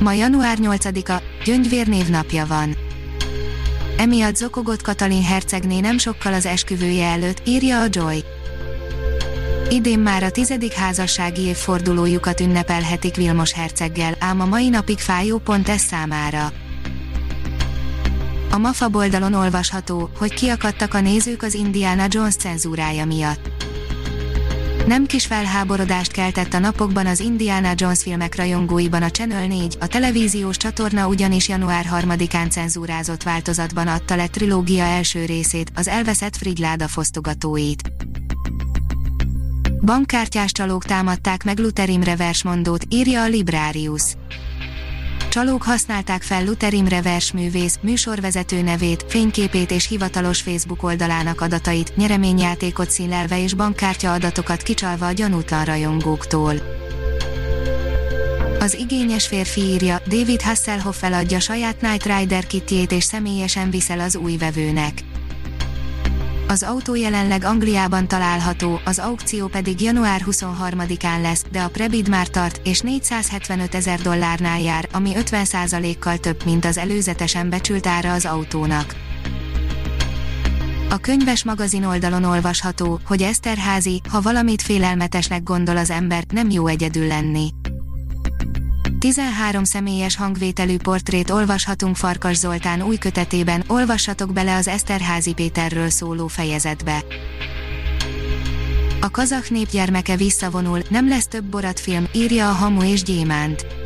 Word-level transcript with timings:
Ma 0.00 0.12
január 0.12 0.58
8-a, 0.60 1.22
Gyöngyvér 1.44 2.08
napja 2.08 2.46
van. 2.46 2.76
Emiatt 3.96 4.36
zokogott 4.36 4.82
Katalin 4.82 5.22
hercegné 5.22 5.80
nem 5.80 5.98
sokkal 5.98 6.32
az 6.32 6.46
esküvője 6.46 7.06
előtt, 7.06 7.42
írja 7.46 7.80
a 7.80 7.86
Joy. 7.90 8.24
Idén 9.70 9.98
már 9.98 10.22
a 10.22 10.30
tizedik 10.30 10.72
házassági 10.72 11.40
évfordulójukat 11.40 12.40
ünnepelhetik 12.40 13.14
Vilmos 13.14 13.52
herceggel, 13.52 14.16
ám 14.18 14.40
a 14.40 14.46
mai 14.46 14.68
napig 14.68 14.98
fájó 14.98 15.38
pont 15.38 15.68
ez 15.68 15.80
számára. 15.80 16.52
A 18.50 18.58
MAFA 18.58 18.88
oldalon 18.92 19.34
olvasható, 19.34 20.10
hogy 20.18 20.34
kiakadtak 20.34 20.94
a 20.94 21.00
nézők 21.00 21.42
az 21.42 21.54
Indiana 21.54 22.06
Jones 22.08 22.34
cenzúrája 22.34 23.04
miatt. 23.04 23.53
Nem 24.86 25.06
kis 25.06 25.26
felháborodást 25.26 26.12
keltett 26.12 26.54
a 26.54 26.58
napokban 26.58 27.06
az 27.06 27.20
Indiana 27.20 27.72
Jones 27.74 28.02
filmek 28.02 28.36
rajongóiban 28.36 29.02
a 29.02 29.10
Channel 29.10 29.46
4, 29.46 29.76
a 29.80 29.86
televíziós 29.86 30.56
csatorna 30.56 31.08
ugyanis 31.08 31.48
január 31.48 31.86
3-án 31.92 32.50
cenzúrázott 32.50 33.22
változatban 33.22 33.86
adta 33.86 34.16
le 34.16 34.26
trilógia 34.26 34.84
első 34.84 35.24
részét, 35.24 35.72
az 35.74 35.88
elveszett 35.88 36.36
Frigyláda 36.36 36.88
fosztogatóit. 36.88 37.92
Bankkártyás 39.80 40.52
csalók 40.52 40.84
támadták 40.84 41.44
meg 41.44 41.58
Luther 41.58 41.88
Imre 41.88 42.16
versmondót, 42.16 42.84
írja 42.88 43.22
a 43.22 43.28
Librarius 43.28 44.02
csalók 45.34 45.62
használták 45.62 46.22
fel 46.22 46.44
Luther 46.44 46.74
Imre 46.74 47.02
versművész, 47.02 47.78
műsorvezető 47.82 48.62
nevét, 48.62 49.04
fényképét 49.08 49.70
és 49.70 49.88
hivatalos 49.88 50.40
Facebook 50.40 50.82
oldalának 50.82 51.40
adatait, 51.40 51.96
nyereményjátékot 51.96 52.90
színlelve 52.90 53.42
és 53.42 53.54
bankkártya 53.54 54.12
adatokat 54.12 54.62
kicsalva 54.62 55.06
a 55.06 55.12
gyanútlan 55.12 55.64
rajongóktól. 55.64 56.54
Az 58.58 58.74
igényes 58.74 59.26
férfi 59.26 59.60
írja, 59.60 60.02
David 60.08 60.42
Hasselhoff 60.42 60.98
feladja 60.98 61.40
saját 61.40 61.80
Night 61.80 62.18
Rider 62.18 62.46
kitjét 62.46 62.92
és 62.92 63.04
személyesen 63.04 63.70
viszel 63.70 64.00
az 64.00 64.16
új 64.16 64.36
vevőnek. 64.36 64.92
Az 66.48 66.62
autó 66.62 66.94
jelenleg 66.94 67.44
Angliában 67.44 68.08
található, 68.08 68.80
az 68.84 68.98
aukció 68.98 69.46
pedig 69.46 69.80
január 69.80 70.22
23-án 70.30 71.20
lesz, 71.20 71.44
de 71.52 71.60
a 71.60 71.68
prebid 71.68 72.08
már 72.08 72.28
tart, 72.28 72.60
és 72.64 72.80
475 72.80 73.74
ezer 73.74 74.00
dollárnál 74.00 74.60
jár, 74.60 74.88
ami 74.92 75.10
50%-kal 75.14 76.18
több, 76.18 76.44
mint 76.44 76.64
az 76.64 76.78
előzetesen 76.78 77.50
becsült 77.50 77.86
ára 77.86 78.12
az 78.12 78.24
autónak. 78.24 78.94
A 80.90 80.98
könyves 80.98 81.44
magazin 81.44 81.84
oldalon 81.84 82.24
olvasható, 82.24 83.00
hogy 83.06 83.22
Eszterházi, 83.22 84.00
ha 84.08 84.20
valamit 84.20 84.62
félelmetesnek 84.62 85.42
gondol 85.42 85.76
az 85.76 85.90
ember, 85.90 86.24
nem 86.32 86.50
jó 86.50 86.66
egyedül 86.66 87.06
lenni. 87.06 87.48
13 89.04 89.64
személyes 89.64 90.16
hangvételű 90.16 90.76
portrét 90.76 91.30
olvashatunk 91.30 91.96
Farkas 91.96 92.36
Zoltán 92.36 92.82
új 92.82 92.96
kötetében, 92.96 93.64
olvassatok 93.66 94.32
bele 94.32 94.54
az 94.54 94.68
Eszterházi 94.68 95.32
Péterről 95.32 95.90
szóló 95.90 96.26
fejezetbe. 96.26 97.04
A 99.00 99.10
kazak 99.10 99.50
népgyermeke 99.50 100.16
visszavonul, 100.16 100.80
nem 100.88 101.08
lesz 101.08 101.26
több 101.26 101.44
Borat 101.44 101.80
film, 101.80 102.06
írja 102.12 102.48
a 102.48 102.52
Hamu 102.52 102.82
és 102.82 103.02
Gyémánt. 103.02 103.83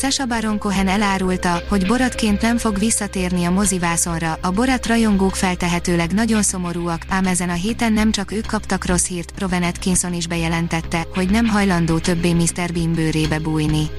Sasha 0.00 0.26
Baron 0.26 0.58
Cohen 0.58 0.88
elárulta, 0.88 1.62
hogy 1.68 1.86
Boratként 1.86 2.40
nem 2.40 2.58
fog 2.58 2.78
visszatérni 2.78 3.44
a 3.44 3.50
mozivászonra, 3.50 4.38
a 4.42 4.50
Borat 4.50 4.86
rajongók 4.86 5.36
feltehetőleg 5.36 6.12
nagyon 6.12 6.42
szomorúak, 6.42 7.02
ám 7.08 7.26
ezen 7.26 7.48
a 7.48 7.52
héten 7.52 7.92
nem 7.92 8.10
csak 8.12 8.32
ők 8.32 8.46
kaptak 8.46 8.86
rossz 8.86 9.06
hírt, 9.06 9.32
Rowan 9.38 9.62
Atkinson 9.62 10.12
is 10.12 10.26
bejelentette, 10.26 11.06
hogy 11.14 11.30
nem 11.30 11.46
hajlandó 11.46 11.98
többé 11.98 12.32
Mr. 12.32 12.72
Bean 12.72 12.92
bőrébe 12.92 13.38
bújni. 13.38 13.90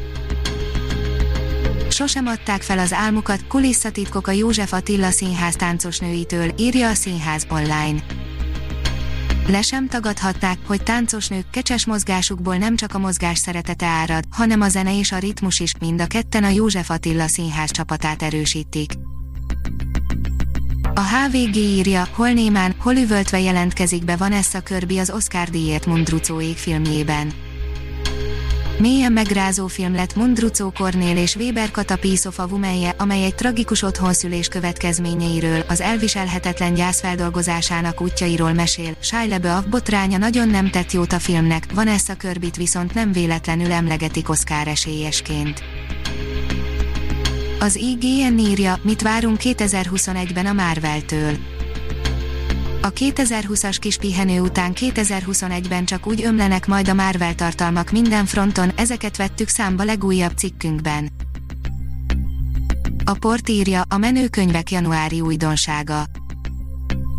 Sosem 1.90 2.28
adták 2.28 2.62
fel 2.62 2.80
az 2.80 2.94
álmukat, 2.94 3.48
kulisszatitkok 3.48 4.28
a 4.28 4.32
József 4.32 4.74
Attila 4.74 5.10
színház 5.10 5.56
táncosnőitől, 5.56 6.54
írja 6.58 6.90
a 6.90 6.94
színház 6.94 7.46
online 7.50 8.04
le 9.50 9.62
sem 9.62 9.88
tagadhatták, 9.88 10.58
hogy 10.66 10.84
táncosnők 10.84 11.50
kecses 11.50 11.86
mozgásukból 11.86 12.56
nem 12.56 12.76
csak 12.76 12.94
a 12.94 13.00
mozgás 13.00 13.38
szeretete 13.38 13.86
árad, 13.86 14.24
hanem 14.30 14.62
a 14.62 14.70
zene 14.70 14.98
és 14.98 15.12
a 15.12 15.18
ritmus 15.18 15.60
is, 15.60 15.72
mind 15.80 16.02
a 16.02 16.08
ketten 16.08 16.44
a 16.44 16.50
József 16.50 16.90
Attila 16.90 17.28
színház 17.28 17.72
csapatát 17.72 18.22
erősítik. 18.24 18.92
A 20.94 21.02
HVG 21.02 21.56
írja, 21.56 22.08
hol 22.12 22.30
némán, 22.30 22.76
hol 22.78 22.96
üvöltve 22.96 23.40
jelentkezik 23.40 24.06
be 24.06 24.16
Vanessa 24.16 24.60
Kirby 24.60 24.98
az 24.98 25.10
Oscar 25.10 25.50
díjért 25.50 25.86
Mundrucóék 25.86 26.58
filmjében. 26.58 27.49
Mélyen 28.80 29.12
megrázó 29.12 29.68
film 29.68 29.94
lett 29.94 30.16
Mundrucó 30.16 30.72
Kornél 30.72 31.18
és 31.18 31.36
Weber 31.36 31.72
Katapíszov 31.72 32.34
a 32.38 32.48
Vumelje, 32.48 32.94
amely 32.98 33.24
egy 33.24 33.36
tragikus 33.36 33.82
otthonszülés 33.82 34.48
következményeiről, 34.48 35.64
az 35.68 35.82
elviselhetetlen 35.82 36.74
gyász 36.74 37.00
feldolgozásának 37.00 38.02
útjairól 38.02 38.54
mesél. 38.54 38.96
Shia 39.00 39.26
LaBeouf 39.26 39.66
botránya 39.66 40.18
nagyon 40.18 40.50
nem 40.50 40.70
tett 40.70 40.92
jót 40.92 41.14
a 41.14 41.20
filmnek, 41.20 41.66
Vanessa 41.74 42.16
Körbit 42.16 42.56
viszont 42.56 42.94
nem 42.94 43.12
véletlenül 43.12 43.72
emlegetik 43.72 44.30
Oscar 44.30 44.68
esélyesként. 44.68 45.64
Az 47.60 47.76
IGN 47.76 48.38
írja, 48.38 48.80
mit 48.82 49.02
várunk 49.02 49.38
2021-ben 49.42 50.46
a 50.46 50.54
Marvel-től. 50.54 51.59
A 52.82 52.94
2020-as 52.94 53.78
kis 53.80 53.98
pihenő 53.98 54.40
után 54.40 54.74
2021-ben 54.76 55.86
csak 55.86 56.08
úgy 56.08 56.24
ömlenek 56.24 56.68
majd 56.68 56.88
a 56.88 56.94
Marvel 56.94 57.36
tartalmak 57.36 57.92
minden 57.92 58.26
fronton, 58.26 58.72
ezeket 58.76 59.18
vettük 59.18 59.48
számba 59.48 59.84
legújabb 59.84 60.38
cikkünkben. 60.38 61.10
A 63.04 63.14
port 63.20 63.50
írja, 63.50 63.82
a 63.90 63.98
menőkönyvek 63.98 64.72
januári 64.72 65.22
újdonsága. 65.22 66.04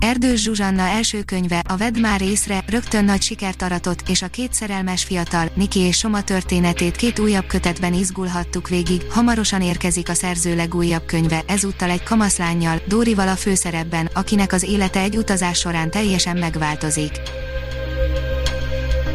Erdős 0.00 0.42
Zsuzsanna 0.42 0.82
első 0.82 1.22
könyve, 1.22 1.62
a 1.68 1.76
Vedd 1.76 1.98
már 1.98 2.22
észre, 2.22 2.64
rögtön 2.66 3.04
nagy 3.04 3.22
sikert 3.22 3.62
aratott, 3.62 4.08
és 4.08 4.22
a 4.22 4.28
két 4.28 4.54
szerelmes 4.54 5.04
fiatal, 5.04 5.50
Niki 5.54 5.80
és 5.80 5.96
Soma 5.96 6.22
történetét 6.22 6.96
két 6.96 7.18
újabb 7.18 7.46
kötetben 7.46 7.94
izgulhattuk 7.94 8.68
végig, 8.68 9.02
hamarosan 9.10 9.62
érkezik 9.62 10.08
a 10.08 10.14
szerző 10.14 10.56
legújabb 10.56 11.04
könyve, 11.06 11.42
ezúttal 11.46 11.90
egy 11.90 12.02
kamaszlányjal, 12.02 12.80
Dórival 12.86 13.28
a 13.28 13.36
főszerepben, 13.36 14.10
akinek 14.14 14.52
az 14.52 14.62
élete 14.62 15.00
egy 15.00 15.16
utazás 15.16 15.58
során 15.58 15.90
teljesen 15.90 16.36
megváltozik. 16.36 17.20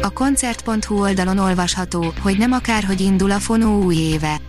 A 0.02 0.10
koncert.hu 0.10 1.00
oldalon 1.00 1.38
olvasható, 1.38 2.12
hogy 2.20 2.38
nem 2.38 2.52
akárhogy 2.52 3.00
indul 3.00 3.30
a 3.30 3.38
fonó 3.38 3.82
új 3.82 3.96
éve 3.96 4.40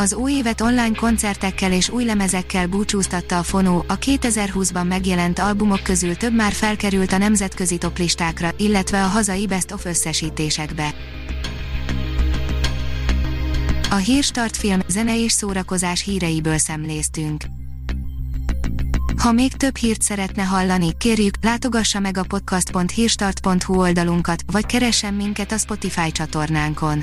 az 0.00 0.14
új 0.14 0.32
évet 0.32 0.60
online 0.60 0.96
koncertekkel 0.96 1.72
és 1.72 1.88
új 1.88 2.04
lemezekkel 2.04 2.66
búcsúztatta 2.66 3.38
a 3.38 3.42
Fonó, 3.42 3.84
a 3.88 3.98
2020-ban 3.98 4.88
megjelent 4.88 5.38
albumok 5.38 5.82
közül 5.82 6.16
több 6.16 6.34
már 6.34 6.52
felkerült 6.52 7.12
a 7.12 7.18
nemzetközi 7.18 7.78
toplistákra, 7.78 8.50
illetve 8.56 9.04
a 9.04 9.06
hazai 9.06 9.46
Best 9.46 9.72
of 9.72 9.84
összesítésekbe. 9.84 10.94
A 13.90 13.94
Hírstart 13.94 14.56
film, 14.56 14.80
zene 14.88 15.22
és 15.22 15.32
szórakozás 15.32 16.02
híreiből 16.02 16.58
szemléztünk. 16.58 17.44
Ha 19.16 19.32
még 19.32 19.52
több 19.52 19.76
hírt 19.76 20.02
szeretne 20.02 20.42
hallani, 20.42 20.96
kérjük, 20.98 21.34
látogassa 21.40 21.98
meg 22.00 22.16
a 22.16 22.24
podcast.hírstart.hu 22.28 23.74
oldalunkat, 23.74 24.42
vagy 24.52 24.66
keressen 24.66 25.14
minket 25.14 25.52
a 25.52 25.58
Spotify 25.58 26.12
csatornánkon 26.12 27.02